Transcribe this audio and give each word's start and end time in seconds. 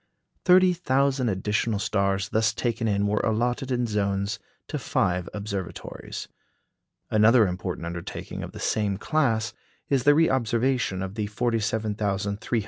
Thirty 0.45 0.73
thousand 0.73 1.29
additional 1.29 1.77
stars 1.77 2.29
thus 2.29 2.55
taken 2.55 2.87
in 2.87 3.05
were 3.05 3.19
allotted 3.19 3.69
in 3.69 3.85
zones 3.85 4.39
to 4.67 4.79
five 4.79 5.29
observatories. 5.31 6.27
Another 7.11 7.45
important 7.45 7.85
undertaking 7.85 8.41
of 8.41 8.51
the 8.51 8.59
same 8.59 8.97
class 8.97 9.53
is 9.89 10.01
the 10.03 10.15
reobservation 10.15 11.03
of 11.03 11.13
the 11.13 11.27
47,300 11.27 11.29
stars 11.29 11.81
in 11.85 11.97
Lalande's 12.01 12.25
Histoire 12.25 12.39
Céleste. 12.39 12.59